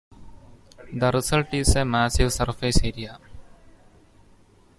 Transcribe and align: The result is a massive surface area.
The 0.93 1.11
result 1.11 1.53
is 1.53 1.75
a 1.75 1.85
massive 1.85 2.33
surface 2.33 2.79
area. 2.83 3.19